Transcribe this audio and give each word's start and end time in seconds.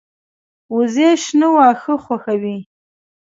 وزې 0.75 1.09
شنه 1.23 1.47
واښه 1.55 1.95
خوښوي 2.03 2.57